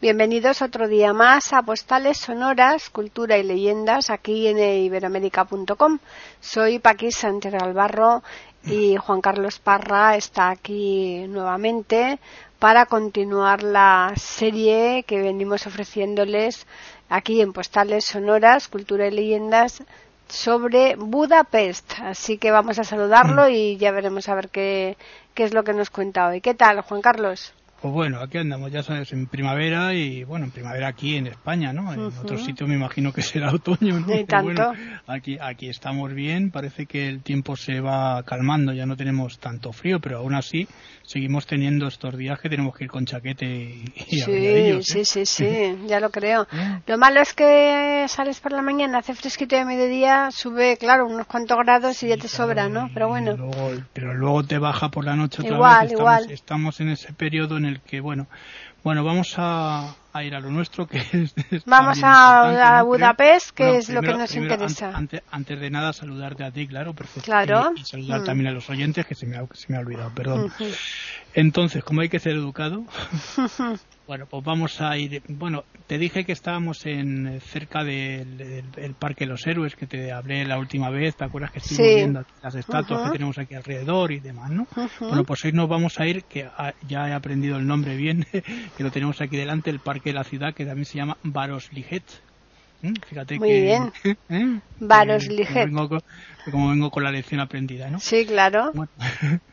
[0.00, 5.98] Bienvenidos otro día más a Postales Sonoras, Cultura y Leyendas aquí en iberoamérica.com.
[6.38, 8.22] Soy Paqui Sánchez Albarro
[8.64, 12.20] y Juan Carlos Parra está aquí nuevamente
[12.60, 16.68] para continuar la serie que venimos ofreciéndoles
[17.08, 19.82] aquí en Postales Sonoras, Cultura y Leyendas
[20.28, 21.94] sobre Budapest.
[22.04, 24.96] Así que vamos a saludarlo y ya veremos a ver qué,
[25.34, 26.40] qué es lo que nos cuenta hoy.
[26.40, 27.52] ¿Qué tal, Juan Carlos?
[27.80, 31.72] Pues bueno, aquí andamos, ya sabes, en primavera y bueno, en primavera aquí en España,
[31.72, 31.92] ¿no?
[31.92, 34.18] En otros sitios me imagino que será otoño, ¿no?
[34.18, 34.72] Y tanto.
[35.06, 39.72] aquí, aquí estamos bien, parece que el tiempo se va calmando, ya no tenemos tanto
[39.72, 40.66] frío, pero aún así
[41.02, 44.80] seguimos teniendo estos días que tenemos que ir con chaquete y, y sí, ¿eh?
[44.82, 46.48] sí, sí, sí, ya lo creo.
[46.84, 51.28] Lo malo es que sales por la mañana, hace fresquito de mediodía, sube, claro, unos
[51.28, 52.90] cuantos grados y ya te sobra, ¿no?
[52.92, 53.36] Pero bueno.
[53.36, 55.92] Luego, pero luego te baja por la noche otra Igual, vez.
[55.92, 56.30] Estamos, igual.
[56.32, 58.26] estamos en ese periodo en el que, bueno,
[58.84, 61.34] bueno, vamos a, a ir a lo nuestro, que es...
[61.66, 62.82] Vamos también a, a.
[62.82, 64.86] Budapest, que Bueno, es lo que primero- nos primero, interesa.
[64.88, 67.22] ante- Antes, antes de nada, saludarte a ti, claro, perfecto.
[67.26, 67.72] Claro.
[67.76, 68.24] Y, y saludar Mm.
[68.24, 70.52] también a los oyentes, que se me ha, se me ha olvidado, perdón.
[71.34, 72.84] Entonces, como hay que ser educado,
[74.08, 75.22] bueno, pues vamos a ir.
[75.28, 79.76] Bueno, te dije que estábamos en eh, cerca del, del- el Parque de los Héroes,
[79.76, 81.14] que te hablé la última vez.
[81.14, 81.94] ¿Te acuerdas que estuvimos Sí.
[81.96, 84.66] viendo las estatuas que tenemos aquí alrededor y demás, no?
[84.98, 88.24] Bueno, pues hoy nos vamos a ir, que ah, ya he aprendido el nombre bien,
[88.76, 92.04] que lo tenemos aquí delante, el Parque de la Ciudad, que también se llama Varosliget.
[92.80, 92.92] ¿Mm?
[93.06, 93.62] Fíjate Muy que.
[93.62, 93.92] bien.
[94.30, 94.60] ¿eh?
[94.80, 95.48] Varosliget.
[95.48, 96.00] Como vengo, con,
[96.50, 97.98] como vengo con la lección aprendida, ¿no?
[97.98, 98.72] Sí, claro.
[98.72, 98.90] Bueno,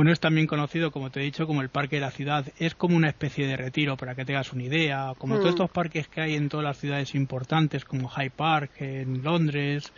[0.00, 2.46] bueno, es también conocido, como te he dicho, como el Parque de la Ciudad.
[2.58, 5.12] Es como una especie de retiro, para que tengas una idea.
[5.18, 5.38] Como Mm.
[5.40, 9.92] todos estos parques que hay en todas las ciudades importantes, como Hyde Park en Londres,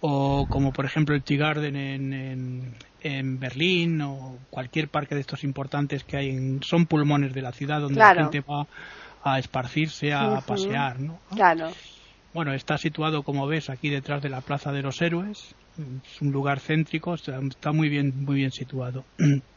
[0.00, 5.22] o como por ejemplo el Tea Garden en, en, en Berlín, o cualquier parque de
[5.22, 8.20] estos importantes que hay, en, son pulmones de la ciudad donde Claro.
[8.20, 8.68] la gente va
[9.24, 11.18] a esparcirse, a pasear, ¿no?
[11.34, 11.70] Claro.
[12.32, 15.56] Bueno, está situado, como ves, aquí detrás de la Plaza de los Héroes.
[15.80, 19.04] Es un lugar céntrico, está muy bien, muy bien situado.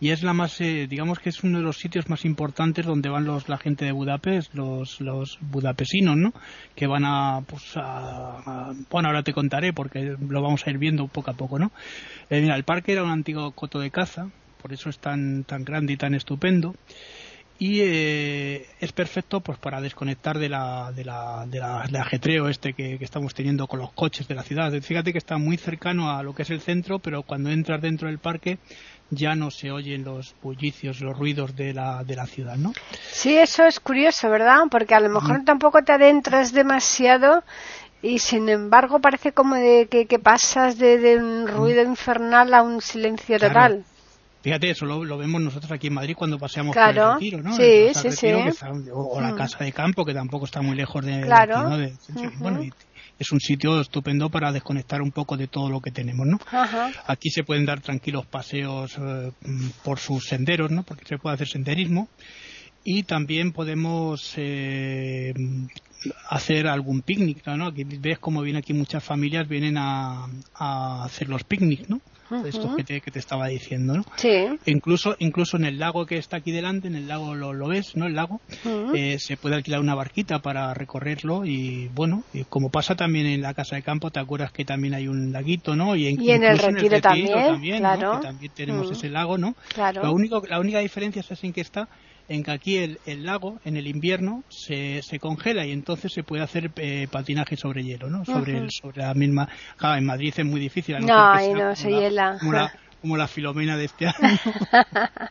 [0.00, 3.08] Y es la más, eh, digamos que es uno de los sitios más importantes donde
[3.08, 6.32] van los, la gente de Budapest, los, los budapesinos, ¿no?
[6.76, 8.38] Que van a, pues a,
[8.70, 11.72] a- bueno, ahora te contaré porque lo vamos a ir viendo poco a poco, ¿no?
[12.30, 14.28] Eh, mira, el parque era un antiguo coto de caza,
[14.62, 16.74] por eso es tan, tan grande y tan estupendo
[17.60, 22.48] y eh, es perfecto pues para desconectar de la, de la, de la- del ajetreo
[22.48, 24.72] este que, que estamos teniendo con los coches de la ciudad.
[24.80, 28.06] Fíjate que está muy cercano a lo que es el centro, pero cuando entras dentro
[28.08, 28.58] del parque
[29.10, 32.72] ya no se oyen los bullicios, los ruidos de la, de la ciudad, ¿no?
[33.10, 34.60] Sí, eso es curioso, ¿verdad?
[34.70, 37.42] Porque a lo mejor tampoco te adentras demasiado
[38.02, 42.62] y sin embargo parece como de que, que pasas de, de un ruido infernal a
[42.62, 43.54] un silencio Claro.
[43.54, 43.84] total.
[44.40, 47.42] Fíjate, eso lo, lo vemos nosotros aquí en Madrid cuando paseamos Claro, por el retiro,
[47.42, 47.56] ¿no?
[47.56, 48.42] sí, El sí, Retiro, sí.
[48.44, 49.36] que está- o, o la Mm.
[49.36, 51.58] casa de campo, que tampoco está muy lejos de, Claro.
[51.58, 51.76] aquí, ¿no?
[51.78, 51.96] De-
[52.38, 52.70] Bueno, y
[53.18, 56.38] es un sitio estupendo para desconectar un poco de todo lo que tenemos, ¿no?
[56.52, 56.90] Ajá.
[57.08, 60.84] Aquí se pueden dar tranquilos paseos eh, mm, por sus senderos, ¿no?
[60.84, 62.08] Porque se puede hacer senderismo.
[62.84, 65.34] Y también podemos eh,
[66.30, 67.66] hacer algún picnic, ¿no?
[67.66, 72.00] Aquí ves como vienen aquí muchas familias, vienen a, a hacer los picnics, ¿no?
[72.44, 72.76] Estos Ujú.
[72.76, 74.02] que te, que te estaba diciendo, ¿no?
[74.16, 74.28] Sí.
[74.28, 77.68] E Incluso, incluso en el lago que está aquí delante, en el lago lo, lo
[77.68, 78.06] ves, ¿no?
[78.06, 78.40] El lago,
[78.94, 83.40] eh, se puede alquilar una barquita para recorrerlo y bueno, y como pasa también en
[83.40, 85.96] la casa de campo, ¿te acuerdas que también hay un laguito, ¿no?
[85.96, 87.96] Y, Y en el Retiro también, ¿no?
[87.96, 88.12] claro.
[88.12, 89.54] Que también tenemos ese lago, ¿no?
[89.74, 90.02] Claro.
[90.02, 91.88] Lo único, la única diferencia es en que está
[92.28, 96.22] en que aquí el, el lago en el invierno se, se congela y entonces se
[96.22, 98.24] puede hacer eh, patinaje sobre hielo, ¿no?
[98.24, 99.48] Sobre, el, sobre la misma.
[99.76, 100.96] Claro, en Madrid es muy difícil.
[100.96, 102.36] a No, sea no, como se la- hiela.
[102.38, 104.38] Como la, como la filomena de este año.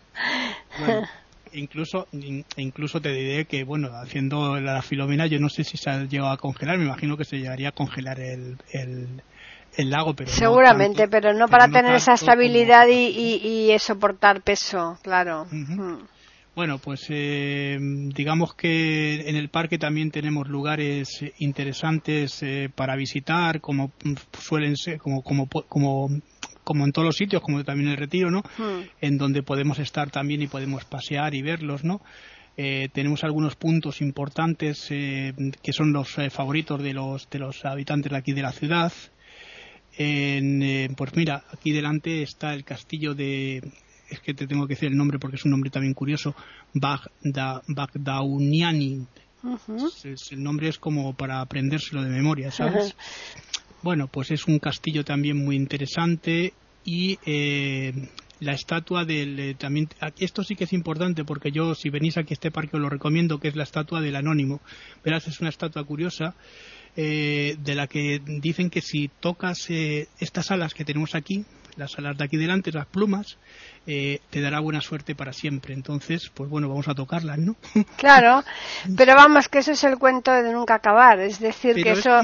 [0.79, 1.07] Bueno,
[1.53, 5.89] incluso in- incluso te diré que bueno haciendo la filomena yo no sé si se
[5.89, 9.07] ha llegado a congelar me imagino que se llegaría a congelar el, el,
[9.75, 13.71] el lago pero no Seguramente, tanto- pero no para tener esa como- estabilidad y, y,
[13.73, 15.45] y soportar peso, claro.
[15.51, 15.97] Mm.
[16.57, 23.61] Bueno, pues eh, digamos que en el parque también tenemos lugares interesantes eh, para visitar,
[23.61, 23.91] como
[24.39, 26.09] suelen ser, como, como, como,
[26.63, 28.39] como en todos los sitios, como también en el retiro, ¿no?
[28.57, 28.89] Mm.
[29.01, 32.01] En donde podemos estar también y podemos pasear y verlos, ¿no?
[32.57, 37.63] Eh, tenemos algunos puntos importantes eh, que son los eh, favoritos de los, de los
[37.65, 38.91] habitantes de aquí de la ciudad.
[39.95, 43.61] En, pues mira, aquí delante está el castillo de
[44.09, 46.35] es que te tengo que decir el nombre porque es un nombre también curioso,
[46.73, 49.05] Bagda, Bagdauniani.
[50.31, 52.95] el nombre es como para aprendérselo de memoria, ¿sabes?
[53.83, 57.93] Bueno, pues es un castillo también muy interesante y eh,
[58.39, 62.17] la estatua del eh, también aquí esto sí que es importante porque yo si venís
[62.17, 64.61] aquí a este parque os lo recomiendo que es la estatua del anónimo
[65.03, 66.33] verás es una estatua curiosa
[66.95, 71.45] eh, de la que dicen que si tocas estas alas que tenemos aquí
[71.77, 73.37] las alas de aquí delante, las plumas,
[73.85, 75.73] eh, te dará buena suerte para siempre.
[75.73, 77.55] Entonces, pues bueno, vamos a tocarlas, ¿no?
[77.97, 78.43] Claro,
[78.97, 81.19] pero vamos, que eso es el cuento de nunca acabar.
[81.19, 82.19] Es decir, que eso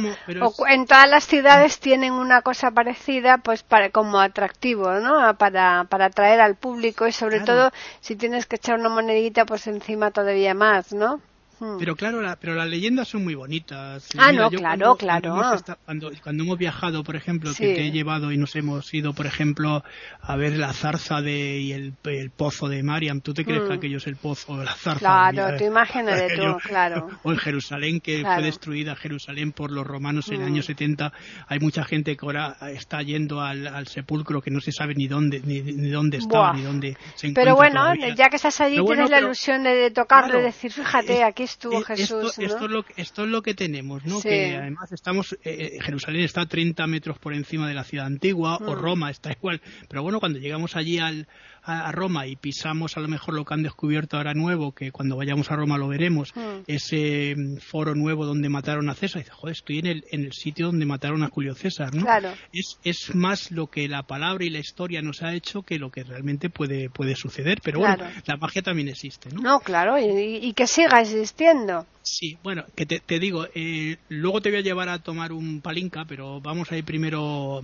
[0.68, 5.36] en todas las ciudades tienen una cosa parecida, pues para, como atractivo, ¿no?
[5.38, 7.72] Para, para atraer al público y sobre todo
[8.02, 11.22] si tienes que echar una monedita, pues encima todavía más, ¿no?
[11.64, 11.78] Hmm.
[11.80, 14.10] Pero claro, pero las leyendas son muy bonitas.
[14.18, 15.42] Ah, no, claro, claro.
[15.86, 19.26] Cuando, cuando, hemos viajado, por ejemplo, que te he llevado y nos hemos ido, por
[19.26, 19.82] ejemplo,
[20.22, 21.94] a ver la zarza de, y el,
[22.36, 23.78] pozo de Mariam, ¿tú te crees que hmm.
[23.78, 25.00] aquello es el pozo de la zarza?
[25.00, 27.08] Claro, tu imagen de tú, claro.
[27.24, 31.08] O en Jerusalén, que fue destruida Jerusalén por los romanos en el año 70.
[31.08, 31.12] Hmm.
[31.48, 35.42] Hay mucha gente que ahora está yendo al, sepulcro que no se sabe ni dónde
[35.44, 37.44] ni, dónde está, ni dónde se encuentra.
[37.44, 41.44] Pero bueno, ya que estás allí, tienes la ilusión de, tocarlo y decir, fíjate, aquí
[41.54, 42.38] estuvo eh, Jesús.
[42.38, 44.22] Esto, esto, es lo, esto, es lo, que tenemos, ¿no?
[44.22, 48.58] Que además estamos, eh, eh, Jerusalén está 30 metros por encima de la ciudad antigua,
[48.58, 48.76] o mm.
[48.76, 49.62] Roma está igual.
[49.88, 51.28] Pero bueno, cuando llegamos allí al,
[51.66, 55.16] a, Roma y pisamos a lo mejor lo que han descubierto ahora nuevo, que cuando
[55.16, 56.64] vayamos a Roma lo veremos, mm.
[56.68, 60.24] ese mm, foro nuevo donde mataron a César, y dice, joder, estoy en el, en
[60.26, 62.04] el sitio donde mataron a Julio César, ¿no?
[62.04, 62.34] Claro.
[62.52, 65.92] Es, es más lo que la palabra y la historia nos ha hecho que lo
[65.92, 69.42] que realmente puede, puede suceder, pero bueno, la magia también existe, ¿no?
[69.42, 71.86] No, claro, y, y que siga existiendo.
[72.04, 75.62] Sí, bueno, que te, te digo, eh, luego te voy a llevar a tomar un
[75.62, 77.62] palinca, pero vamos a ir primero,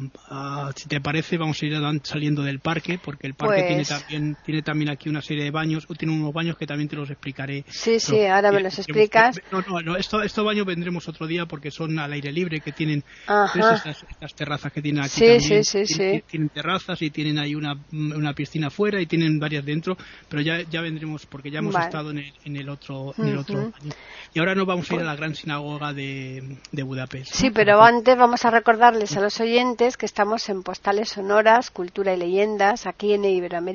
[0.77, 1.73] si te parece, vamos a ir
[2.03, 5.51] saliendo del parque, porque el parque tiene, pues también, tiene también aquí una serie de
[5.51, 7.65] baños, tiene unos baños que también te los explicaré.
[7.67, 9.39] Sí, sí, ahora me los explicas.
[9.51, 12.71] No, no, no estos esto baños vendremos otro día porque son al aire libre, que
[12.71, 15.63] tienen estas, terrazas que tienen aquí sí, también.
[15.63, 19.65] Sí, sí, tienen, tienen, terrazas y tienen ahí una, una piscina afuera y tienen varias
[19.65, 19.97] dentro,
[20.29, 23.37] pero ya, ya vendremos porque ya hemos estado en el, en el otro, en el
[23.37, 23.93] otro baño.
[24.33, 27.33] Y ahora nos vamos a ir a la gran sinagoga de, Budapest.
[27.33, 32.13] Sí, pero antes vamos a recordarles a los oyentes que estamos en Postales Sonoras, Cultura
[32.13, 33.25] y Leyendas, aquí en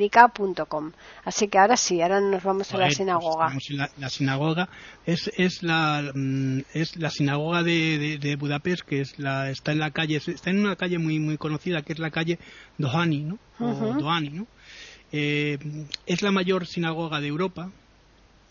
[0.04, 0.92] iberoamérica.com.
[1.24, 3.52] Así que ahora sí, ahora nos vamos a, la pues sinagoga.
[3.98, 4.68] la, sinagoga
[5.06, 9.90] es, es, la, mm, es la sinagoga de, Budapest, que es la, está en la
[9.90, 12.38] calle, está en una calle muy, muy conocida, que es la calle
[12.78, 13.38] Dohani, ¿no?
[13.58, 14.46] Dohani, ¿no?
[15.12, 15.58] Eh,
[16.06, 17.70] es la mayor sinagoga de Europa,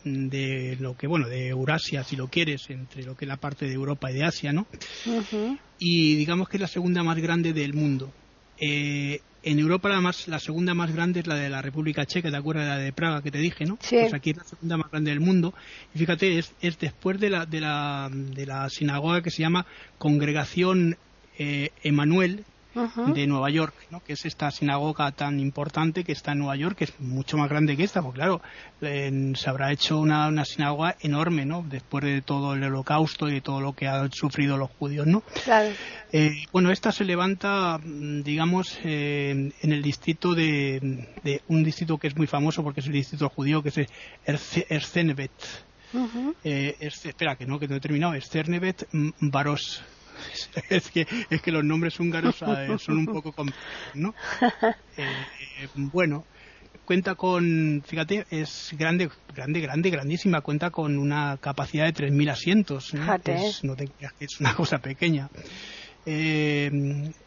[0.03, 3.65] de lo que, bueno, de Eurasia, si lo quieres, entre lo que es la parte
[3.65, 4.67] de Europa y de Asia, ¿no?
[5.79, 8.11] Y digamos que es la segunda más grande del mundo.
[8.59, 12.31] Eh, en Europa la, más, la segunda más grande es la de la República Checa,
[12.31, 13.77] ¿te acuerdas de la de Praga que te dije, no?
[13.81, 13.97] Sí.
[13.99, 15.53] Pues aquí es la segunda más grande del mundo.
[15.93, 19.65] Y fíjate, es, es después de la, de, la, de la sinagoga que se llama
[19.97, 20.97] Congregación
[21.37, 21.71] eh,
[23.13, 24.03] De Nueva York, ¿no?
[24.03, 27.49] que es esta sinagoga tan importante que está en Nueva York, que es mucho más
[27.49, 28.41] grande que esta, porque claro,
[28.81, 31.63] se habrá hecho una, una, sinagoga enorme, ¿no?
[31.67, 35.21] Después de todo el holocausto y de todo lo que han sufrido los judíos, ¿no?
[35.43, 35.69] Claro.
[36.11, 42.07] Eh, bueno, esta se levanta, digamos, eh, en el distrito de, de, un distrito que
[42.07, 43.87] es muy famoso porque es el distrito judío, que es
[44.69, 45.31] Erzenevet.
[46.43, 48.13] Eh, espera, que no, que no he terminado.
[48.13, 48.87] Erzenevet
[49.19, 49.83] Baros
[50.69, 53.63] es que, es que los nombres húngaros eh, son un poco complejos,
[53.93, 54.13] ¿no?
[54.95, 56.23] Eh, bueno,
[56.85, 62.93] cuenta con, fíjate, es grande, grande, grande, grandísima, cuenta con una capacidad de 3.000 asientos,
[62.93, 63.15] ¿no?
[63.25, 65.29] Es, no te creas que es una cosa pequeña.
[66.05, 66.69] Eh,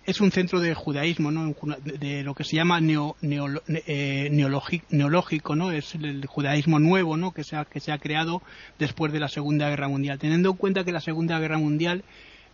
[0.04, 1.54] es un centro de judaísmo, ¿no?
[1.82, 5.72] de, lo que se llama neo, neológico, ¿no?
[5.72, 7.32] Es el judaísmo nuevo, ¿no?
[7.32, 8.42] Que se, ha, que se ha creado
[8.78, 10.18] después de la Segunda Guerra Mundial.
[10.18, 12.04] Teniendo en cuenta que la Segunda Guerra Mundial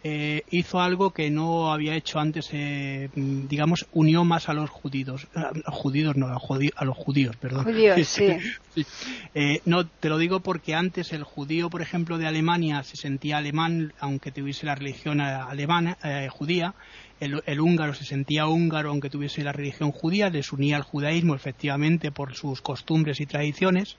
[0.05, 5.29] eh, hizo algo que no había hecho antes, eh, digamos, unió más a los judíos,
[5.35, 7.65] a los judíos no, a, los judíos, perdón.
[7.65, 8.27] Judíos, sí.
[9.35, 13.39] Eh, no, te lo digo porque antes el judío, por ejemplo, de Alemania se sentía
[13.39, 15.99] alemán, aunque tuviese la religión alemana,
[16.31, 16.75] judía,
[17.23, 22.11] el, húngaro se sentía húngaro aunque tuviese la religión judía, les unía al judaísmo efectivamente
[22.11, 23.97] por sus costumbres y tradiciones,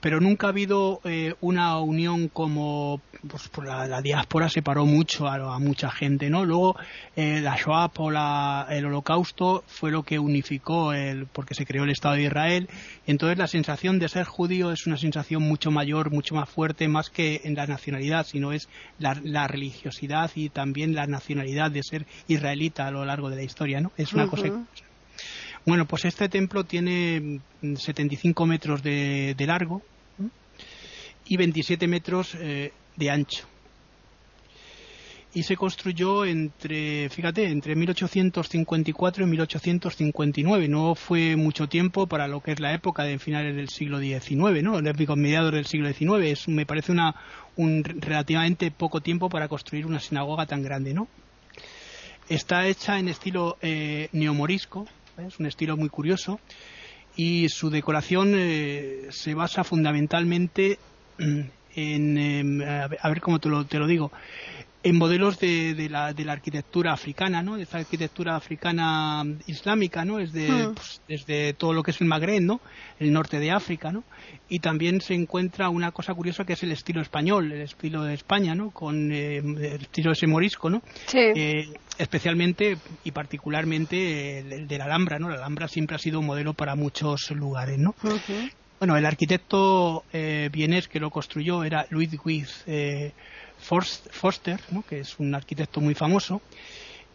[0.00, 5.58] pero nunca ha habido eh, una unión como pues, por la, diáspora separó mucho a,
[5.58, 6.44] mucha gente, ¿no?
[6.44, 6.76] Luego
[7.16, 8.10] eh, la Shoah o
[8.70, 12.68] el Holocausto fue lo que unificó el, porque se creó el Estado de Israel.
[13.06, 16.86] Y entonces la sensación de ser judío es una sensación mucho mayor, mucho más fuerte,
[16.86, 22.06] más que en la nacionalidad, sino es la, religiosidad y también la nacionalidad de ser
[22.28, 23.92] israelita a lo largo de la historia, ¿no?
[23.96, 24.48] Es una cosa
[25.68, 29.82] bueno, pues este templo tiene 75 mm, metros de, largo
[31.26, 33.46] y 27 metros eh, de ancho.
[35.34, 40.68] Y se construyó entre, fíjate, entre 1854 y 1859.
[40.68, 44.62] No fue mucho tiempo para lo que es la época de finales del siglo XIX,
[44.62, 44.80] ¿no?
[45.16, 46.24] mediados del siglo XIX.
[46.24, 47.14] Es, me parece una,
[47.56, 51.08] un relativamente poco tiempo para construir una sinagoga tan grande, ¿no?
[52.28, 54.86] Está hecha en estilo eh, neomorisco,
[55.26, 56.40] es un estilo muy curioso
[57.16, 60.78] y su decoración eh, se basa fundamentalmente
[61.18, 64.12] en, em, a ver cómo te lo, te lo digo,
[64.82, 67.56] en modelos de, de, la, de, la, arquitectura africana, ¿no?
[67.56, 70.18] De esa arquitectura africana islámica, ¿no?
[70.18, 70.74] Desde, hmm.
[70.74, 72.60] pues, desde todo lo que es el Magreb, ¿no?
[72.98, 74.04] El norte de África, ¿no?
[74.48, 78.14] Y también se encuentra una cosa curiosa que es el estilo español, el estilo de
[78.14, 78.70] España, ¿no?
[78.70, 80.82] Con eh, el estilo ese morisco, ¿no?
[81.06, 81.18] Sí.
[81.18, 81.68] Eh,
[81.98, 85.28] especialmente y particularmente el, de la Alhambra, ¿no?
[85.28, 87.94] La Alhambra siempre ha sido un modelo para muchos lugares, ¿no?
[88.78, 93.12] Bueno, el arquitecto eh, vienés que lo construyó era Ludwig eh,
[93.58, 96.40] Foster, que es un arquitecto muy famoso,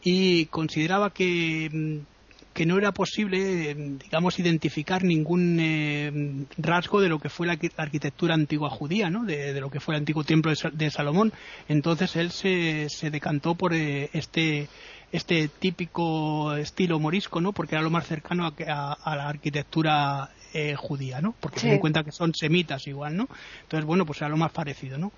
[0.03, 7.19] y consideraba que, mm, que no era posible, digamos, identificar ningún eh, rasgo de lo
[7.19, 9.23] que fue la, arquitectura antigua judía, ¿no?
[9.25, 11.33] de, lo que fue el antiguo templo de, Salomón.
[11.67, 14.67] Entonces él se, se decantó por eh, este
[15.13, 17.53] este típico estilo morisco, ¿no?
[17.53, 21.35] Porque era lo más cercano a, la arquitectura eh, judía, ¿no?
[21.39, 23.29] Porque se dan cuenta que son semitas igual, ¿no?
[23.61, 25.11] Entonces, bueno, pues era lo más parecido, ¿no?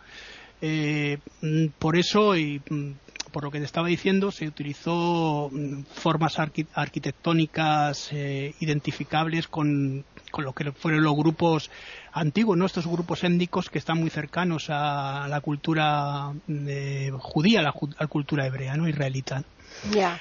[0.67, 2.93] Eh, mm, por eso y mm,
[3.31, 10.03] por lo que te estaba diciendo, se utilizó mm, formas arquitectónicas eh, identificables con,
[10.35, 11.69] lo que fueron los grupos
[12.13, 12.65] antiguos, ¿no?
[12.65, 18.47] estos grupos étnicos que están muy cercanos a la cultura eh, judía, a la, cultura
[18.47, 18.89] hebrea, ¿no?
[18.89, 19.43] israelita.
[19.91, 20.19] Ya.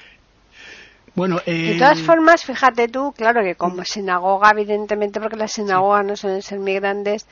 [1.15, 6.17] Bueno, de todas formas, fíjate tú, claro que como sinagoga, evidentemente, porque las sinagogas no
[6.17, 7.29] suelen ser muy grandes,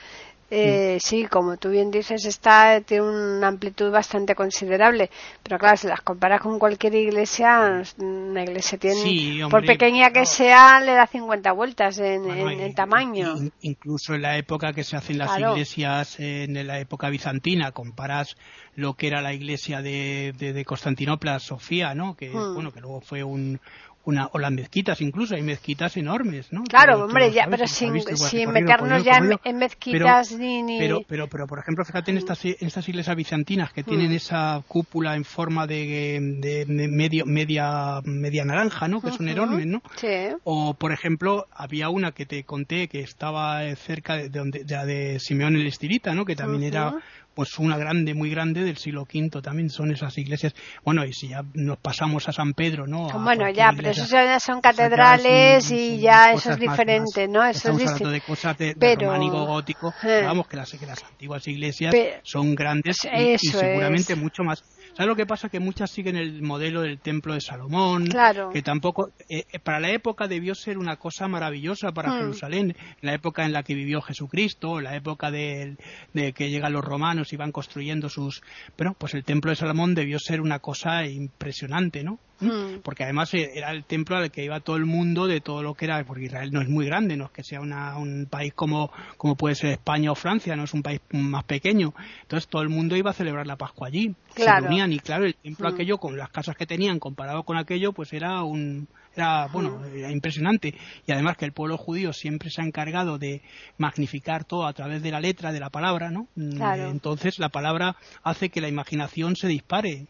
[0.54, 5.08] eh, sí, como tú bien dices, está, tiene una amplitud bastante considerable,
[5.42, 10.80] pero claro, si las comparas con cualquier iglesia, una iglesia tiene, por pequeña que sea,
[10.80, 13.34] le da 50 vueltas en, tamaño.
[13.62, 18.36] incluso en la época que se hacen las iglesias, en la época bizantina, comparas
[18.74, 22.14] lo que era la iglesia de, de, Constantinopla, Sofía, ¿no?
[22.14, 22.54] Que, hmm.
[22.54, 23.58] bueno, que luego fue un,
[24.04, 26.64] una, o las mezquitas incluso, hay mezquitas enormes, ¿no?
[26.64, 31.84] Claro, hombre, ya, pero sin, meternos ya en, mezquitas ni, Pero, pero, pero, por ejemplo,
[31.84, 34.14] fíjate en estas, en estas iglesias bizantinas que tienen mm.
[34.14, 39.00] esa cúpula en forma de, de, medio, media, media naranja, ¿no?
[39.00, 39.82] Que son enormes, ¿no?
[39.96, 40.08] Sí.
[40.44, 45.20] O, por ejemplo, había una que te conté que estaba cerca de, donde, de, de
[45.20, 46.24] Simeón el Estirita, ¿no?
[46.24, 46.94] Que también era
[47.34, 50.54] pues una grande, muy grande del siglo V también son esas iglesias.
[50.84, 53.08] Bueno, y si ya nos pasamos a San Pedro, ¿no?
[53.20, 57.44] bueno, ya, pero eso ya son catedrales y ya eso es diferente, ¿no?
[57.44, 60.22] Eso estamos hablando de cosas de, románico gótico, eh.
[60.24, 64.62] vamos, que las, que las antiguas iglesias son grandes y, seguramente mucho más
[64.94, 65.48] ¿Sabes lo que pasa?
[65.48, 68.50] Que muchas siguen el modelo del templo de Salomón, claro.
[68.50, 72.18] que tampoco, eh, eh, para la época debió ser una cosa maravillosa para hmm.
[72.18, 75.76] Jerusalén, en la época en la que vivió Jesucristo, la época de,
[76.12, 78.42] que llegan los romanos y van construyendo sus...
[78.76, 82.18] Pero pues el templo de Salomón debió ser una cosa impresionante, ¿no?
[82.42, 82.80] Hmm.
[82.82, 85.74] porque además eh, era el templo al que iba todo el mundo de todo lo
[85.74, 88.90] que era, porque Israel no es muy grande, no es que sea un país como,
[89.16, 92.68] como puede ser España o Francia, no es un país más pequeño, entonces todo el
[92.68, 95.74] mundo iba a celebrar la Pascua allí, se reunían y claro, el templo hmm.
[95.74, 99.96] aquello con las casas que tenían comparado con aquello, pues era un, era bueno hmm.
[99.96, 100.74] era impresionante
[101.06, 103.40] y además que el pueblo judío siempre se ha encargado de
[103.78, 108.48] magnificar todo a través de la letra de la palabra no entonces la palabra hace
[108.48, 110.06] que la imaginación se dispare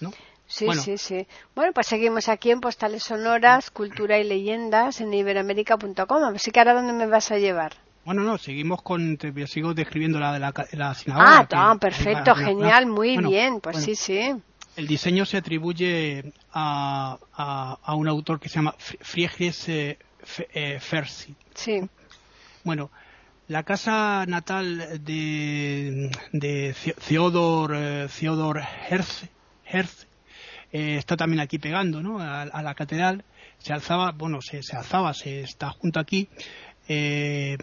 [0.00, 0.12] ¿no?
[0.46, 1.26] Sí, sí, sí.
[1.54, 6.24] Bueno, pues seguimos aquí en Postales Sonoras, Cultura y Leyendas en iberamérica.com.
[6.34, 7.72] Así que ahora, ¿dónde me vas a llevar?
[8.04, 11.48] Bueno, no, seguimos con, te, sigo describiendo la de la, la sinagoga.
[11.52, 14.34] Ah, perfecto, genial, muy bien, pues sí, sí.
[14.76, 19.98] El diseño se atribuye a, a, un autor que se llama Friedrich eh,
[20.52, 21.34] eh, Fersi.
[21.54, 21.80] Sí.
[22.64, 22.90] Bueno,
[23.48, 26.74] la casa natal de, de
[27.08, 28.60] Theodor, eh, Theodor
[28.90, 29.24] Herz,
[29.64, 30.06] Herz
[30.74, 32.18] eh, está también aquí pegando ¿no?
[32.18, 33.22] a, la catedral,
[33.58, 36.28] se alzaba, bueno, se, alzaba, se está junto aquí,
[36.88, 37.56] eh,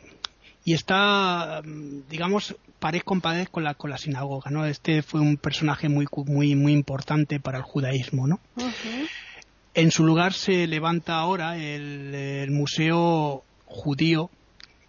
[0.64, 1.62] y está,
[2.10, 4.66] digamos, pared con pared con la, con la sinagoga, ¿no?
[4.66, 8.40] Este fue un personaje muy, muy, muy importante para el judaísmo, ¿no?
[9.74, 14.30] En su lugar se levanta ahora el, Museo Judío,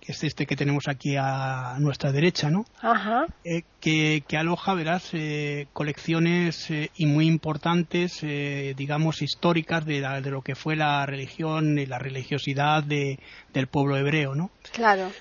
[0.05, 2.65] que es este que tenemos aquí a nuestra derecha, ¿no?
[2.81, 3.25] Ajá.
[3.45, 10.43] Eh, que, aloja, verás, eh, colecciones eh, y muy importantes, digamos, históricas de, de, lo
[10.43, 13.21] que fue la religión y la religiosidad de,
[13.55, 14.51] del pueblo hebreo, ¿no?
[14.73, 15.13] Claro.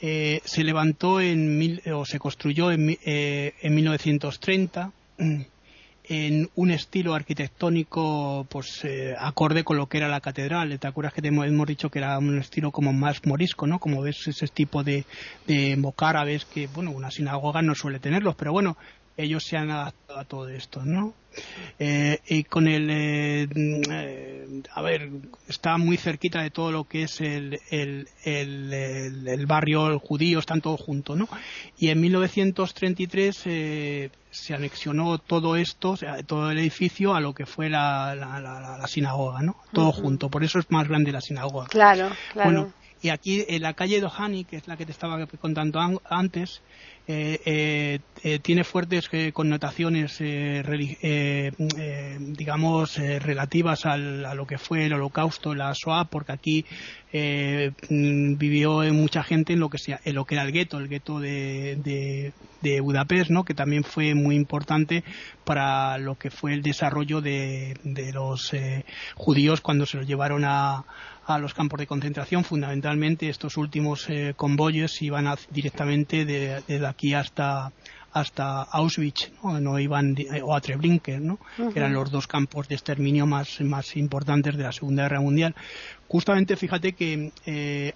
[0.00, 4.92] se levantó en o se construyó en, en 1930
[6.08, 10.78] en un estilo arquitectónico pues eh, acorde con lo que era la catedral.
[10.78, 13.78] ¿Te acuerdas que hemos dicho que era un estilo como más morisco, ¿no?
[13.78, 15.04] Como ves ese tipo de,
[15.46, 18.76] de mocárabes que, bueno, una sinagoga no suele tenerlos, pero bueno,
[19.16, 21.14] ellos se han adaptado a todo esto, ¿no?
[21.78, 25.10] Eh, y con el, eh, mm, a ver,
[25.48, 30.80] está muy cerquita de todo lo que es el, el, el, barrio judío, están todos
[30.80, 31.28] juntos, ¿no?
[31.78, 35.96] Y en 1933 eh, se anexionó todo esto,
[36.26, 39.56] todo el edificio a lo que fue la, la, sinagoga, ¿no?
[39.72, 41.66] Todo junto, por eso es más grande la sinagoga.
[41.66, 42.50] Claro, claro.
[42.50, 42.72] Bueno,
[43.06, 45.78] y aquí en la calle Dohani, que es la que te estaba contando
[46.10, 46.60] antes,
[47.06, 50.18] eh, eh, eh, tiene fuertes connotaciones,
[52.18, 56.64] digamos, relativas a lo que fue el holocausto, la SOA, porque aquí
[57.12, 60.88] mm, vivió mucha gente en lo que, sea, en lo que era el gueto, el
[60.88, 63.44] gueto de, de, Budapest, ¿no?
[63.44, 65.04] que también fue muy importante
[65.44, 68.50] para lo que fue el desarrollo de, de los
[69.14, 70.84] judíos cuando se los llevaron a,
[71.26, 72.44] a los campos de concentración.
[72.44, 77.72] Fundamentalmente estos últimos eh, convoyes iban directamente de, de, aquí hasta
[78.12, 81.38] hasta Auschwitz, no, iban o a Treblinka, ¿no?
[81.56, 85.54] que eran los dos campos de exterminio más, más importantes de la Segunda Guerra Mundial.
[86.08, 87.92] Justamente fíjate que eh,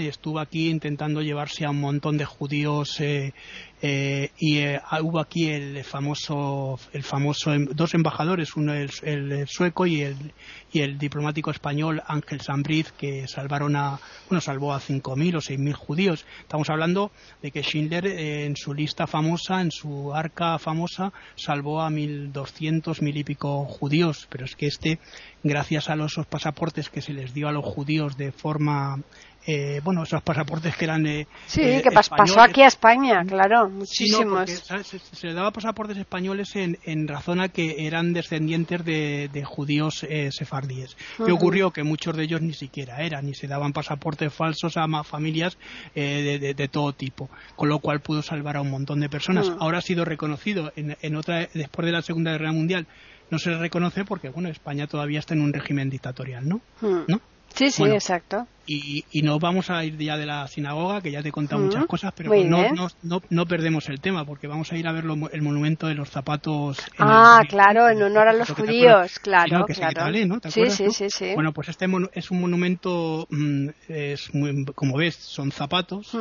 [0.00, 3.34] estuvo aquí intentando llevarse a un montón de judíos eh,
[3.82, 9.48] eh, y eh, hubo aquí el famoso, el famoso em, dos embajadores, uno el, el,
[9.48, 10.34] sueco y el,
[10.70, 13.98] y el diplomático español Ángel Sambriz, que salvaron a,
[14.28, 16.26] bueno, salvó a 5.000 o 6.000 judíos.
[16.42, 21.80] Estamos hablando de que Schindler eh, en su lista famosa, en su arca famosa, salvó
[21.80, 24.98] a 1.200, mil y pico judíos, pero es que este,
[25.42, 28.98] gracias a los pasaportes que se les dio a los judíos de forma
[29.46, 31.26] eh, bueno, esos pasaportes que eran de.
[31.46, 34.50] Sí, eh, que pasó aquí a España, claro, muchísimos.
[34.50, 40.30] se, le daba pasaportes españoles en, en, razón a que eran descendientes de, judíos eh,
[40.30, 40.94] sefardíes.
[41.24, 41.70] ¿Qué ocurrió?
[41.70, 45.56] Que muchos de ellos ni siquiera eran, y se daban pasaportes falsos a familias
[45.94, 49.50] de, de, todo tipo, con lo cual pudo salvar a un montón de personas.
[49.58, 52.86] Ahora ha sido reconocido en, en otra, después de la Segunda Guerra Mundial
[53.30, 57.20] no se le reconoce porque bueno España todavía está en un régimen dictatorial no ¿no?
[57.54, 58.46] Sí, sí, exacto.
[58.66, 61.62] Y, y, no vamos a ir ya de la sinagoga, que ya te he contado
[61.62, 65.04] muchas cosas, pero no, no, no, perdemos el tema, porque vamos a ir a ver
[65.32, 66.78] el monumento de los zapatos.
[66.98, 70.12] ah, claro, en honor a los judíos, claro, claro.
[70.48, 74.30] sí, sí, sí, sí, Bueno, pues este es un monumento, mm, es
[74.74, 76.16] como ves, son zapatos,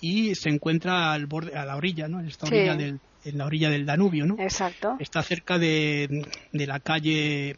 [0.00, 2.20] y se encuentra al borde, a la orilla, ¿no?
[2.20, 4.36] En esta orilla del, en la orilla del Danubio, ¿no?
[4.38, 4.96] Exacto.
[4.98, 7.56] Está cerca de, de la calle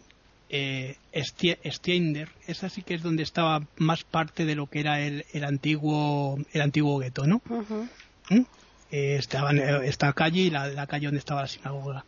[0.53, 5.25] eh, Stiender, esa sí que es donde estaba más parte de lo que era el,
[5.33, 7.41] el antiguo el antiguo gueto, ¿no?
[8.29, 8.43] ¿Mm?
[8.91, 12.05] Eh, estaban eh, esta calle y la, calle donde estaba la sinagoga.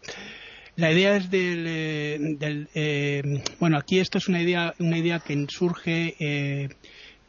[0.77, 5.47] La idea es del, eh, del bueno, aquí esto es una idea una idea que
[5.49, 6.14] surge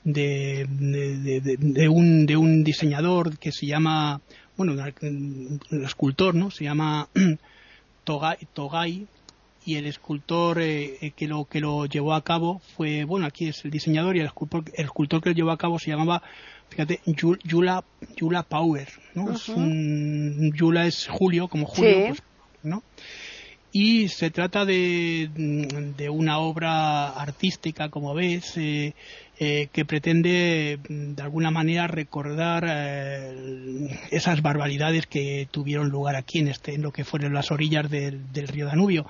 [0.04, 4.20] de, de, un, de un diseñador que se llama,
[4.58, 6.52] bueno, un, escultor, ¿no?
[6.52, 7.08] Se llama
[8.04, 9.08] Togai, Togai
[9.66, 13.48] y el escultor eh, eh, que lo que lo llevó a cabo fue bueno aquí
[13.48, 16.22] es el diseñador y el escultor, el escultor que lo llevó a cabo se llamaba
[16.70, 17.84] fíjate Yula
[18.16, 22.22] Yula Power no es un, Yula es Julio como Julio pues,
[22.62, 22.84] no
[23.78, 25.30] y se trata de,
[25.98, 28.94] de, una obra artística como ves eh,
[29.38, 32.64] que pretende de alguna manera recordar
[34.12, 38.48] esas barbaridades que tuvieron lugar aquí en este en lo que fueron las orillas del
[38.48, 39.08] río Danubio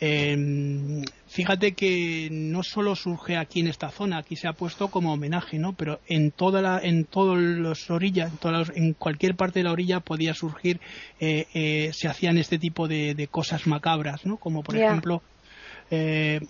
[0.00, 5.12] eh, fíjate que no solo surge aquí en esta zona, aquí se ha puesto como
[5.12, 5.74] homenaje, ¿no?
[5.74, 10.00] Pero en toda la, en todas las orillas, en, en cualquier parte de la orilla
[10.00, 10.80] podía surgir,
[11.20, 14.38] eh, eh, se hacían este tipo de, cosas macabras, ¿no?
[14.38, 15.22] Como por ejemplo,
[15.90, 16.40] eh,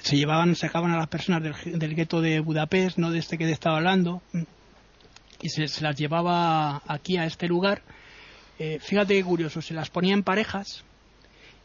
[0.00, 3.10] se llevaban, sacaban a las personas del, del gueto de Budapest, ¿no?
[3.10, 4.22] De este que te estaba hablando,
[5.42, 7.82] y se, se las llevaba aquí a este lugar.
[8.58, 10.84] Eh, fíjate qué curioso, se las ponía en parejas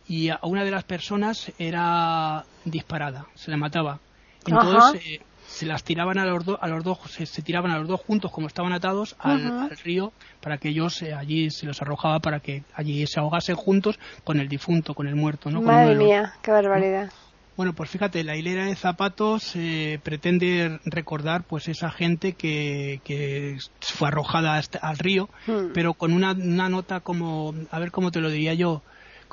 [0.07, 3.99] y a una de las personas era disparada, se la mataba.
[4.45, 7.87] Entonces, eh, se las tiraban a los, dos a los dos, se, tiraban a los
[7.87, 10.11] dos juntos como estaban atados al, río
[10.41, 14.39] para que ellos eh, allí se los arrojaba para que allí se ahogasen juntos con
[14.39, 15.61] el difunto, con el muerto, ¿no?
[15.61, 17.11] Madre mía, qué barbaridad.
[17.55, 23.57] Bueno, pues fíjate, la hilera de zapatos eh, pretende recordar pues esa gente que, que
[23.79, 25.67] fue arrojada al río, hmm.
[25.71, 28.81] pero con una, una nota como, a ver cómo te lo diría yo,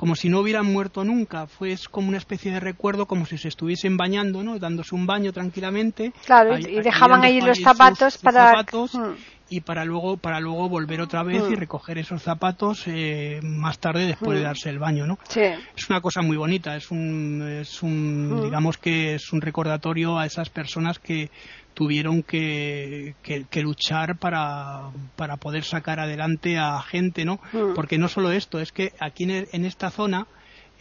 [0.00, 1.46] como si no hubieran muerto nunca.
[1.46, 4.58] Fue como una especie de recuerdo, como si se estuviesen bañando, ¿no?
[4.58, 6.14] Dándose un baño tranquilamente.
[6.24, 8.62] Claro, y dejaban ahí los zapatos para...
[8.62, 9.12] Hmm
[9.50, 11.58] y para luego para luego volver otra vez y mm.
[11.58, 14.46] recoger esos zapatos eh, más tarde después de mm.
[14.46, 15.40] darse el baño no sí.
[15.40, 20.24] es una cosa muy bonita es un es un digamos que es un recordatorio a
[20.24, 21.30] esas personas que
[21.74, 27.40] tuvieron que, que, luchar para, para poder sacar adelante a gente no
[27.74, 30.26] porque no solo esto es que aquí en, en esta zona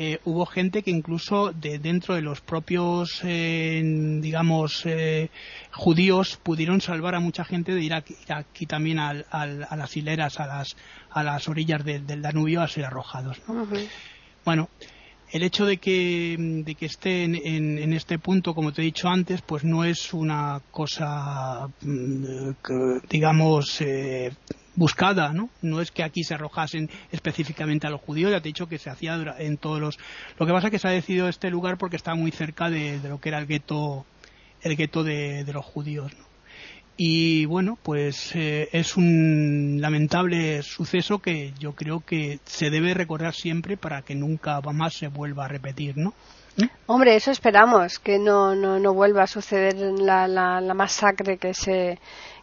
[0.02, 3.82] eh, hubo gente que incluso de dentro de los propios, eh,
[4.22, 5.30] digamos, eh,
[5.74, 10.78] judíos pudieron salvar a mucha gente de ir aquí, también a las hileras, a las,
[11.12, 13.42] a las orillas del Danubio a ser arrojados.
[14.46, 14.70] Bueno,
[15.32, 19.42] el hecho de que, de que esté en, este punto, como te he dicho antes,
[19.42, 22.52] pues no es una cosa, mm,
[23.10, 23.82] digamos,
[24.80, 25.50] buscada, ¿no?
[25.62, 28.78] No es que aquí se arrojasen específicamente a los judíos, ya te he dicho que
[28.78, 30.00] se hacía en todos los...
[30.40, 32.98] Lo que pasa es que se ha decidido este lugar porque está muy cerca de,
[33.04, 34.06] lo que era el gueto,
[34.62, 36.29] el gueto de, los judíos, ¿no?
[37.02, 43.34] Y bueno, pues eh, es un lamentable suceso que yo creo que se debe recordar
[43.34, 46.14] siempre para que nunca más se vuelva a repetir, ¿no?
[46.58, 46.66] ¿Mm?
[46.88, 51.54] Hombre, eso esperamos, que no, no, no vuelva a suceder la, la, la masacre que
[51.54, 52.00] se,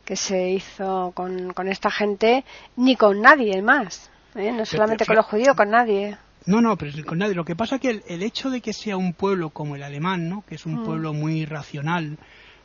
[0.06, 2.42] que se hizo con, con esta gente,
[2.76, 4.10] ni con nadie más.
[4.36, 4.52] ¿eh?
[4.52, 6.16] No solamente con los judíos, con nadie.
[6.46, 7.34] No, no, pero con nadie.
[7.34, 10.30] Lo que pasa es que el, hecho de que sea un pueblo como el alemán,
[10.30, 10.44] ¿no?
[10.48, 10.84] que es un mm.
[10.86, 12.16] pueblo muy racional,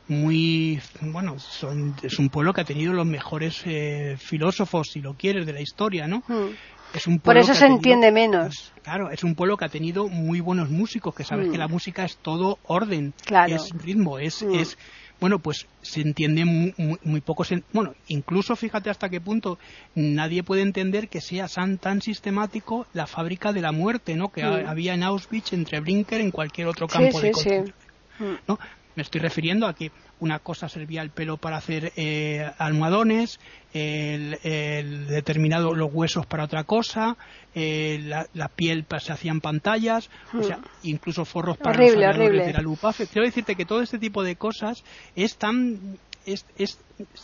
[0.08, 5.46] muy bueno es un pueblo que ha tenido los mejores eh, filósofos si lo quieres
[5.46, 6.94] de la historia no mm.
[6.94, 10.40] es un por eso se entiende menos claro es un pueblo que ha tenido muy
[10.40, 11.60] buenos músicos que sabes que mm.
[11.60, 13.14] la música es todo orden
[13.48, 14.76] es ritmo es, es
[15.22, 17.44] bueno, pues se entiende muy, muy, poco.
[17.72, 19.56] bueno, incluso fíjate hasta qué punto
[19.94, 24.32] nadie puede entender que sea tan, tan sistemático la fábrica de la muerte, ¿no?
[24.32, 27.72] Que había en Auschwitz, entre Brinker, en cualquier otro campo de concentración.
[28.48, 28.58] ¿no?
[28.94, 33.40] Me estoy refiriendo a que una cosa servía el pelo para hacer eh, almohadones,
[33.72, 37.16] el, determinado los huesos para otra cosa,
[37.54, 38.00] eh,
[38.34, 40.64] la, piel se hacían pantallas, o sea, hmm.
[40.84, 42.92] incluso forros para horrible, los de la lupa.
[42.92, 44.84] Quiero decirte que todo este tipo de cosas
[45.16, 46.78] es tan es, es,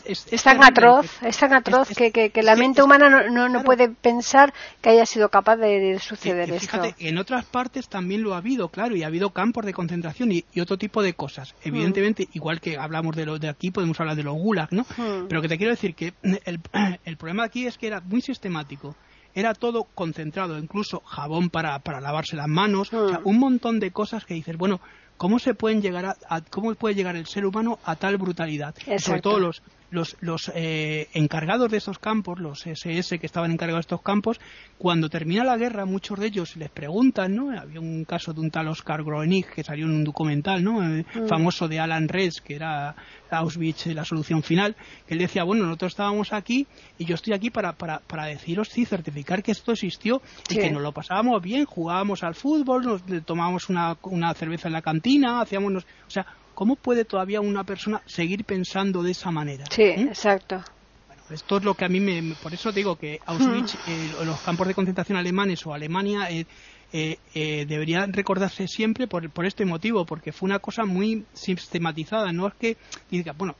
[0.04, 4.52] es, tan atroz, es tan atroz que, que, la mente humana no, no, puede pensar
[4.80, 6.80] que haya sido capaz de, suceder esto.
[6.98, 10.44] en otras partes también lo ha habido, claro, y ha habido campos de concentración y,
[10.60, 11.54] otro tipo de cosas.
[11.62, 12.30] Evidentemente, mm.
[12.34, 14.82] igual que hablamos de lo de aquí, podemos hablar de los gulag, ¿no?
[14.82, 15.28] Mm.
[15.28, 16.60] Pero que te quiero decir que el,
[17.04, 18.96] el problema aquí es que era muy sistemático
[19.34, 23.28] era todo concentrado, incluso jabón para, para lavarse las manos, o sea, mm.
[23.28, 24.80] un montón de cosas que dices, bueno,
[25.18, 28.74] ¿Cómo se pueden llegar a, cómo puede llegar el ser humano a tal brutalidad?
[28.98, 33.78] Sobre todo los los, los eh, encargados de esos campos, los SS que estaban encargados
[33.78, 34.40] de estos campos,
[34.76, 37.58] cuando termina la guerra, muchos de ellos les preguntan, ¿no?
[37.58, 40.82] Había un caso de un tal Oscar Groening que salió en un documental, ¿no?
[40.82, 41.26] Eh, mm.
[41.26, 42.94] Famoso de Alan Reds, que era
[43.30, 46.66] Auschwitz, la solución final, que él decía, bueno, nosotros estábamos aquí
[46.98, 50.70] y yo estoy aquí para, para, para deciros, sí, certificar que esto existió y que
[50.70, 55.40] nos lo pasábamos bien, jugábamos al fútbol, nos tomábamos una, una cerveza en la cantina,
[55.40, 56.26] hacíamos, o sea,
[56.58, 59.64] ¿cómo puede todavía una persona seguir pensando de esa manera?
[59.70, 60.08] Sí, ¿Mm?
[60.08, 60.60] exacto.
[61.06, 62.34] Bueno, esto es lo que a mí me.
[62.42, 63.90] Por eso digo que Auschwitz, hmm.
[63.90, 66.28] eh, los campos de concentración alemanes o Alemania.
[66.30, 66.46] Eh,
[66.90, 72.32] eh, deberían recordarse siempre por, por este motivo, porque fue una cosa muy sistematizada.
[72.32, 72.76] No es que
[73.10, 73.54] diga, bueno,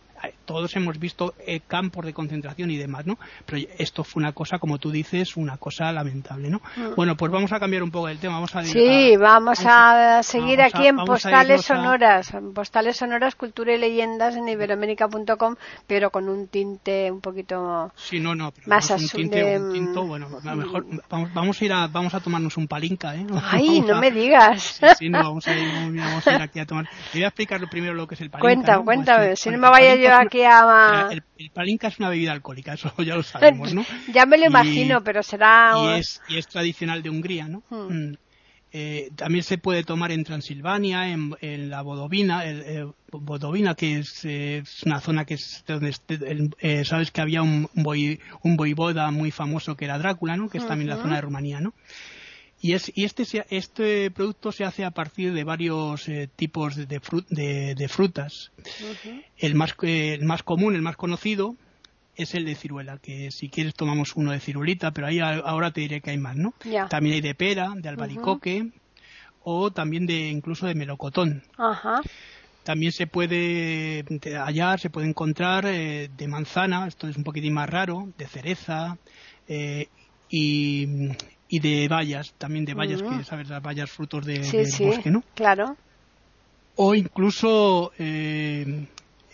[0.49, 3.19] todos hemos visto eh, campos de concentración y demás, ¿no?
[3.45, 6.63] Pero esto fue una cosa, como tú dices, una cosa lamentable, ¿no?
[6.75, 6.95] Mm.
[6.97, 8.37] Bueno, pues vamos a cambiar un poco el tema.
[8.37, 12.33] Vamos a sí, vamos, a, seguir aquí en Postales Sonoras.
[12.55, 15.57] Postales Sonoras, Cultura y Leyendas en iberoamérica.com,
[15.87, 20.29] pero con un tinte un poquito sí, no, no, más un tinte, un tinto, bueno,
[20.43, 23.27] a lo mejor vamos, vamos, a ir a, vamos a tomarnos un palinca, ¿eh?
[23.51, 24.81] Ay, no me digas.
[24.99, 26.89] Sí, no, vamos a, ir, vamos a ir aquí a tomar.
[27.13, 28.47] Te voy a explicar primero lo que es el palinca.
[28.47, 28.85] Cuenta, ¿no?
[28.87, 30.38] cuéntame, pues, si no me vaya yo aquí
[31.11, 33.85] el, palinka es una bebida alcohólica, eso ya lo sabemos, ¿no?
[34.13, 35.75] ya me lo imagino, pero será...
[35.77, 37.63] Y es, y es tradicional de Hungría, ¿no?
[37.71, 38.11] Hmm.
[38.11, 38.17] Mm.
[38.71, 44.27] Eh, también se puede tomar en Transilvania, en, la Bodovina, el, Bodovina, que es,
[44.85, 45.95] una zona que es donde
[46.61, 50.51] eh, sabes que había un, un, boivoda muy famoso que era Drácula, ¿no?
[50.51, 51.73] Que es también la zona de Rumanía, ¿no?
[52.61, 56.87] Y, es, y este, este producto se hace a partir de varios eh, tipos de,
[56.87, 58.51] de, frutas.
[59.37, 61.55] el, más, el más común, el más conocido,
[62.17, 65.83] es el de ciruela, que si quieres tomamos uno de cirulita, pero ahí ahora te
[65.83, 66.53] diré que hay más, ¿no?
[66.91, 68.73] También hay de pera, de albaricoque
[69.45, 71.45] o también de incluso de melocotón.
[72.65, 74.05] También se puede
[74.37, 78.99] hallar, se puede encontrar eh, de manzana, esto es un poquitín más raro, de cereza
[79.47, 79.89] eh,
[80.29, 80.87] y,
[81.49, 85.23] y de bayas, también de bayas, que sabes, las bayas frutos de, del bosque, ¿no?
[85.35, 85.77] Claro.
[86.77, 88.87] O incluso eh,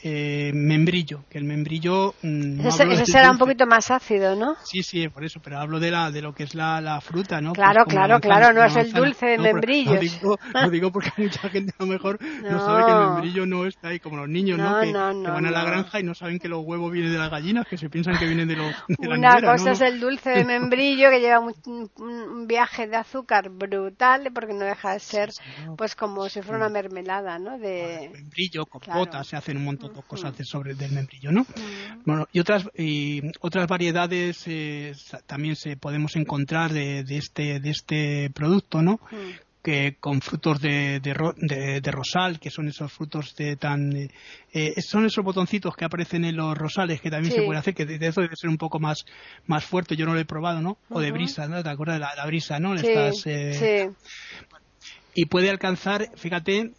[0.07, 2.15] eh, membrillo, que el membrillo...
[2.21, 4.55] Mm, ese, será un poquito más ácido, ¿no?
[4.63, 7.41] Sí, sí, por eso, pero hablo de la de lo que es la, la fruta,
[7.41, 7.55] ¿no?
[7.55, 9.99] Claro, claro, claro, no es el dulce de membrillo.
[10.53, 12.61] Lo digo, porque mucha gente a lo mejor no.
[12.61, 14.79] sabe que el membrillo no está ahí, como los niños, ¿no?
[14.83, 17.67] Que, van a la granja y no saben que los huevos vienen de las gallinas,
[17.67, 18.75] que se piensan que vienen de los...
[18.89, 24.31] De Una cosa es el dulce de membrillo, que lleva un, viaje de azúcar brutal,
[24.35, 25.31] porque no deja de ser,
[25.79, 27.59] pues como si fuera una mermelada, ¿no?
[27.59, 28.11] De...
[28.13, 31.47] membrillo, compota, se hacen un montón cosas de sobre del membrillo, ¿no?
[32.05, 34.93] Bueno, y otras y otras variedades eh,
[35.27, 39.01] también se podemos encontrar de, este de este producto, ¿no?
[39.65, 43.97] que con frutos de, de, rosal, que son esos frutos de tan...
[43.97, 44.11] Eh,
[44.53, 47.87] eh, son esos botoncitos que aparecen en los rosales, que también se puede hacer, que
[47.87, 49.07] de eso debe ser un poco más,
[49.47, 50.77] más fuerte, yo no lo he probado, ¿no?
[50.91, 51.63] O de brisa, ¿no?
[51.63, 52.77] ¿Te acuerdas de la, brisa, no?
[52.77, 53.89] Sí, sí.
[55.15, 56.73] Y puede alcanzar, fíjate,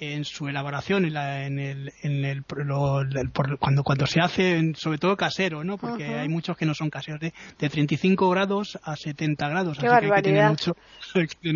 [0.00, 2.44] en su elaboración en, en el, en el,
[3.58, 7.20] cuando cuando se hace sobre todo casero no porque hay muchos que no son caseros
[7.20, 10.76] de, de 35 grados a 70 grados Qué así que hay que tener mucho,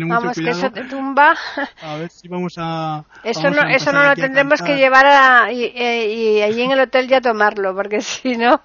[0.07, 1.35] vamos que eso te tumba.
[1.81, 5.65] A ver si vamos a eso no eso no lo tendremos que llevar a, y,
[5.75, 8.61] y, allí en el hotel ya tomarlo porque si no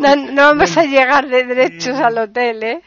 [0.00, 2.82] no, vamos a llegar de derechos al hotel eh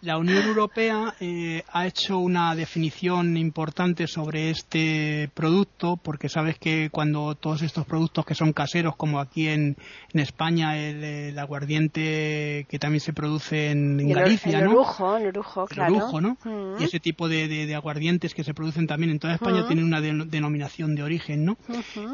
[0.00, 6.88] la, Unión Europea eh, ha hecho una definición importante sobre este producto porque sabes que
[6.90, 9.76] cuando todos estos productos que son caseros, como aquí en,
[10.14, 14.70] España el, aguardiente que también se produce en, Galicia, el, ¿no?
[14.72, 16.20] Orujo, el orujo, claro.
[16.20, 16.36] ¿no?
[16.44, 16.80] Mm.
[16.80, 19.66] Y ese tipo de, aguardientes que se producen también en toda España mm.
[19.66, 21.56] tienen una denominación de origen, ¿no?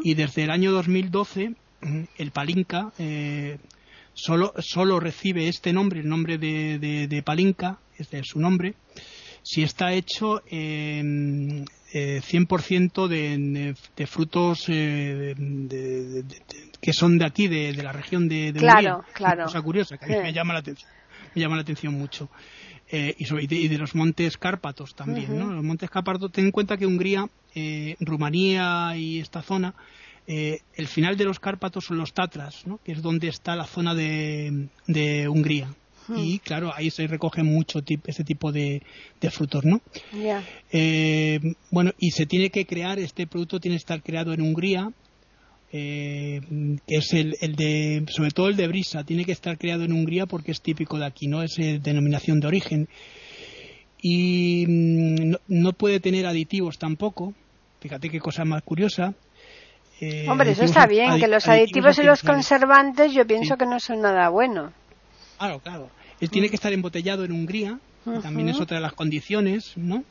[0.03, 1.55] Y desde el año 2012
[2.17, 3.59] el Palinca eh,
[4.19, 8.75] solo, solo recibe este nombre, el nombre de, de, Palinka, es de su nombre,
[9.43, 11.03] si está hecho eh,
[11.93, 15.35] 100% de, de, frutos eh,
[16.81, 19.37] que son de aquí, de, la región de, claro, claro.
[19.37, 20.91] Una cosa curiosa que a mí me llama la atención,
[21.35, 22.29] me llama la atención mucho.
[22.91, 25.53] Eh, y, de, los montes Cárpatos también, ¿no?
[25.53, 29.75] Los montes Cárpatos, ten en cuenta que Hungría, eh, Rumanía y esta zona
[30.31, 32.79] eh, el final de los Cárpatos son los Tatras, ¿no?
[32.85, 34.69] que es donde está la zona de,
[35.27, 35.75] Hungría.
[36.07, 36.19] Hmm.
[36.19, 38.83] Y claro, ahí se recoge mucho ese tipo de,
[39.31, 39.81] frutos, ¿no?
[40.71, 44.93] Eh, bueno, y se tiene que crear, este producto tiene que estar creado en Hungría,
[45.73, 46.43] eh,
[46.87, 50.27] que es el, de, sobre todo el de brisa, tiene que estar creado en Hungría
[50.27, 52.89] porque es típico de aquí, no es denominación de origen.
[54.03, 57.33] Y mm, no, puede tener aditivos tampoco,
[57.81, 59.15] fíjate qué cosa más curiosa,
[60.01, 63.81] eh, Hombre, eso está bien, que los aditivos y los conservantes yo pienso que no
[63.81, 64.73] son nada bueno.
[65.39, 65.91] Claro, claro.
[66.21, 67.79] Él tiene que estar embotellado en Hungría,
[68.23, 70.05] también es otra de las condiciones, ¿no?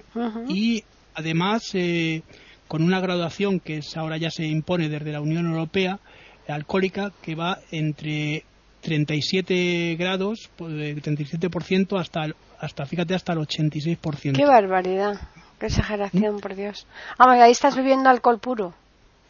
[0.48, 0.84] Y
[1.16, 2.22] además, eh,
[2.68, 6.00] con una graduación que es, ahora ya se impone desde la Unión Europea,
[6.48, 8.44] alcohólica, que va entre
[8.82, 12.28] 37 grados, 37% pues, hasta,
[12.60, 14.34] hasta, fíjate, hasta el 86%.
[14.34, 15.20] ¡Qué barbaridad!
[15.60, 16.86] ¡Qué exageración, por Dios!
[17.18, 18.74] Ah, ahí estás bebiendo alcohol puro.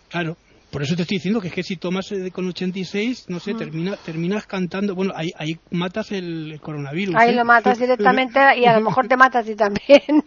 [0.09, 0.37] Claro.
[0.77, 3.55] Por eso te estoy diciendo que es que si tomas eh, con 86, no sé,
[3.55, 4.93] termina, terminas cantando.
[4.93, 7.15] Bueno, ahí, ahí matas el coronavirus.
[7.17, 7.33] Ahí ¿eh?
[7.33, 10.23] lo matas directamente y a lo mejor te matas a ti también.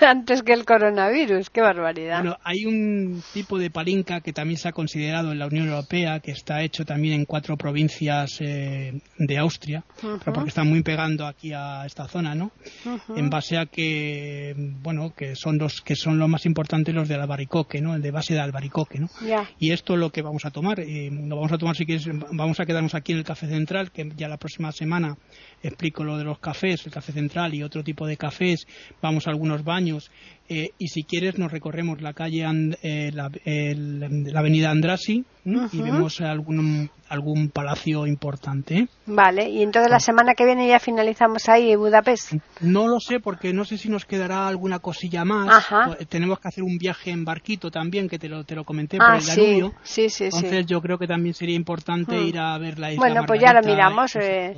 [0.00, 1.50] Antes que el coronavirus.
[1.50, 2.22] Qué barbaridad.
[2.22, 6.18] Bueno, hay un tipo de palinca que también se ha considerado en la Unión Europea,
[6.18, 9.84] que está hecho también en cuatro provincias eh, de Austria,
[10.24, 12.50] porque están muy pegando aquí a esta zona, ¿no?
[13.14, 17.20] En base a que, bueno, que son los que son los más importantes los del
[17.20, 17.94] albaricoque, ¿no?
[17.94, 18.63] El de base de albaricoque,
[18.98, 19.08] ¿no?
[19.58, 20.80] Y esto es lo que vamos a tomar.
[20.80, 23.90] Eh, lo vamos a tomar si quieres, vamos a quedarnos aquí en el café central,
[23.90, 25.16] que ya la próxima semana
[25.62, 28.66] explico lo de los cafés, el café central y otro tipo de cafés.
[29.00, 30.10] Vamos a algunos baños
[30.48, 32.44] Eh, y si quieres nos recorremos la calle,
[32.82, 33.30] eh, la,
[34.38, 38.88] avenida Andrasi y vemos algún, algún palacio importante.
[39.06, 42.34] Vale, y entonces la semana que viene ya finalizamos ahí en Budapest.
[42.60, 45.66] No lo sé porque no sé si nos quedará alguna cosilla más.
[45.86, 48.98] Pues, tenemos que hacer un viaje en barquito también, que te lo, te lo comenté
[48.98, 49.72] por ah, el Danubio.
[49.82, 52.26] Sí, sí, entonces yo creo que también sería importante mm.
[52.26, 53.00] ir a ver la isla.
[53.00, 54.16] Bueno, pues ya lo miramos.
[54.16, 54.56] Eh,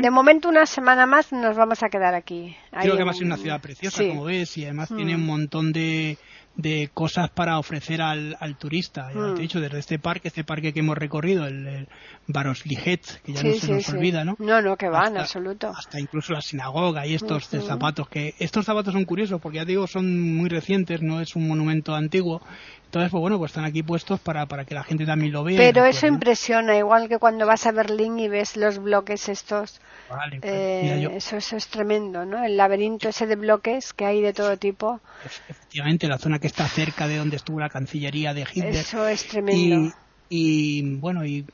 [0.00, 2.56] de momento una semana más nos vamos a quedar aquí.
[2.70, 5.27] Creo que va a ser una ciudad preciosa, como ves, y además tiene un.
[5.28, 6.18] Montón de
[6.58, 9.08] de cosas para ofrecer al, al turista.
[9.14, 9.36] Ya te he mm.
[9.36, 11.88] dicho, desde este parque, este parque que hemos recorrido, el, el
[12.26, 14.36] Barosliget, que ya no se nos olvida, ¿no?
[14.40, 15.68] No, no, que va, en absoluto.
[15.68, 19.86] Hasta incluso la sinagoga y estos zapatos, que estos zapatos son curiosos porque ya digo,
[19.86, 22.42] son muy recientes, no es un monumento antiguo.
[22.88, 25.58] Entonces, pues bueno, pues están aquí puestos para, para que la gente también lo vea.
[25.58, 29.82] Pero eso impresiona, igual que cuando vas a Berlín y ves los bloques estos.
[30.08, 32.42] Vale, pues, eh, eso, eso es tremendo, ¿no?
[32.42, 35.00] El laberinto ese de bloques que hay de todo tipo.
[35.22, 38.74] Efectivamente, la zona que está cerca de donde estuvo la Cancillería de Hitler.
[38.74, 39.92] Eso es tremendo.
[40.30, 41.44] Y, bueno, y,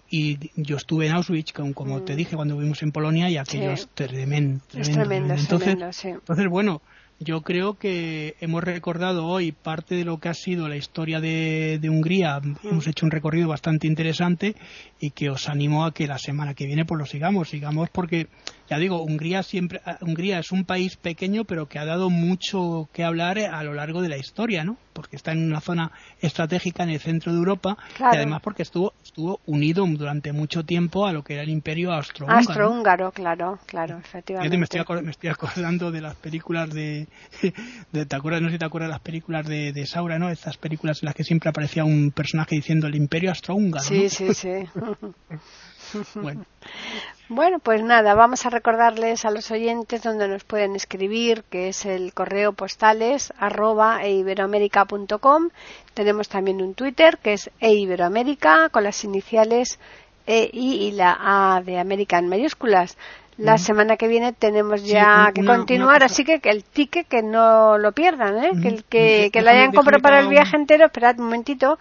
[0.54, 2.16] yo estuve en Auschwitz, como, te mm.
[2.16, 4.62] dije, cuando vivimos en Polonia, y aquello es tremendo.
[4.70, 6.80] tremendo, entonces, entonces, bueno,
[7.24, 11.80] yo creo que hemos recordado hoy parte de lo que ha sido la historia de,
[11.82, 12.38] Hungría.
[12.40, 12.56] Mm.
[12.64, 14.54] Hemos hecho un recorrido bastante interesante
[15.00, 17.48] y que os animo a que la semana que viene pues lo sigamos.
[17.48, 18.28] Sigamos porque
[18.68, 22.88] ya digo, Hungría siempre, ah, Hungría es un país pequeño, pero que ha dado mucho
[22.92, 24.76] que hablar a lo largo de la historia, ¿no?
[24.92, 28.92] Porque está en una zona estratégica en el centro de Europa y además porque estuvo,
[29.02, 32.38] estuvo unido durante mucho tiempo a lo que era el Imperio Austrohúngaro.
[32.38, 34.56] Austrohúngaro, claro, claro, efectivamente.
[34.56, 34.64] Me
[35.10, 37.06] estoy, acordando de las películas de,
[37.92, 38.40] de, ¿te acuerdas?
[38.40, 40.30] No sé si te acuerdas de las películas de, de Saura, ¿no?
[40.30, 43.84] Estas películas en las que siempre aparecía un personaje diciendo el Imperio Austrohúngaro.
[43.84, 44.50] Sí, sí, sí.
[47.28, 47.58] Bueno.
[47.58, 52.12] pues nada, vamos a recordarles a los oyentes donde nos pueden escribir, que es el
[52.12, 55.48] correo postales arroba eiberoamerica.com.
[55.94, 59.78] Tenemos también un Twitter que es eiberoamerica con las iniciales
[60.26, 62.96] E, I y la A de América en mayúsculas.
[63.36, 67.92] La semana que viene tenemos ya que continuar, así que, el ticket que no lo
[67.92, 68.50] pierdan, ¿eh?
[68.62, 71.78] que el que, que lo hayan comprado para el viaje entero, esperad un momentito,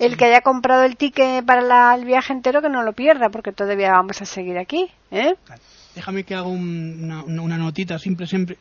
[0.00, 3.52] el que haya comprado el ticket para el viaje entero que no lo pierda, porque
[3.52, 4.90] todavía vamos a seguir aquí.
[5.12, 5.34] ¿eh?
[5.94, 8.58] Déjame que haga una, notita simple, siempre,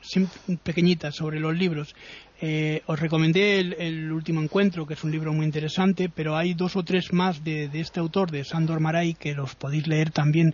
[0.64, 1.96] pequeñita sobre los libros.
[2.42, 6.76] Eh, os recomendé el, último encuentro, que es un libro muy interesante, pero hay dos
[6.76, 10.54] o tres más de, de este autor, de Sandor Maray, que los podéis leer también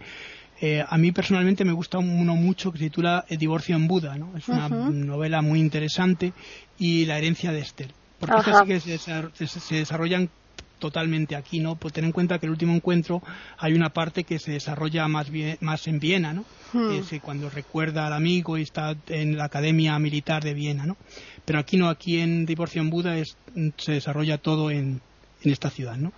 [0.64, 4.38] eh, a mí personalmente me gusta uno mucho que se titula divorcio en Buda, ¿no?
[4.38, 6.34] Es una novela muy interesante
[6.78, 7.92] y la herencia de Esther.
[8.20, 10.30] Porque estas sí que se, desarrollan
[10.78, 11.78] totalmente aquí, ¿no?
[11.78, 13.24] Pues ten en cuenta que el último encuentro
[13.58, 16.46] hay una parte que se desarrolla más, bien, más en Viena, ¿no?
[16.74, 17.02] Hmm.
[17.24, 20.96] cuando recuerda al amigo y está en la Academia Militar de Viena, ¿no?
[21.44, 23.36] Pero aquí no, aquí en Divorcio en Buda es,
[23.78, 25.02] se desarrolla todo en,
[25.42, 26.14] en esta ciudad, ¿no?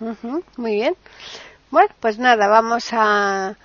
[0.58, 0.94] Muy bien.
[1.70, 3.56] Bueno, pues nada, vamos a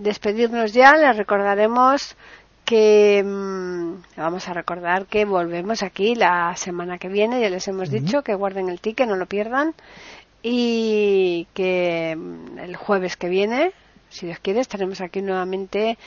[0.00, 2.16] despedirnos ya, les recordaremos
[2.64, 7.90] que mm, vamos a recordar que volvemos aquí la semana que viene, ya les hemos
[7.90, 9.74] dicho que guarden el ticket, no lo pierdan
[10.42, 13.72] y que mm, el jueves que viene,
[14.08, 15.98] si Dios quiere, estaremos aquí nuevamente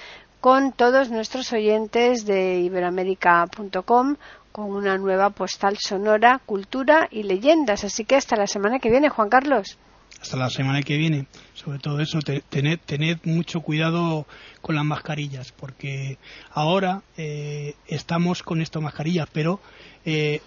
[0.41, 4.15] con todos nuestros oyentes de iberoamérica.com
[4.51, 7.83] con una nueva postal sonora, cultura y leyendas.
[7.83, 9.77] Así que hasta la semana que viene, Juan Carlos
[10.23, 11.25] hasta la semana que viene.
[11.53, 14.25] Sobre todo eso, tened, tened mucho cuidado
[14.61, 16.17] con las mascarillas, porque
[16.51, 19.59] ahora eh, estamos con estas mascarillas, pero
[20.05, 20.39] eh,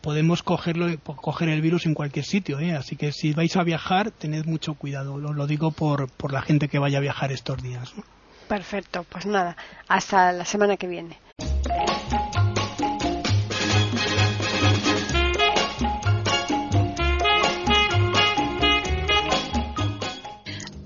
[0.00, 2.60] podemos cogerlo, coger el virus en cualquier sitio.
[2.60, 2.76] ¿eh?
[2.76, 5.18] Así que si vais a viajar, tened mucho cuidado.
[5.18, 7.92] Lo, lo digo por, por la gente que vaya a viajar estos días.
[8.46, 9.56] Perfecto, pues nada,
[9.88, 11.18] hasta la semana que viene.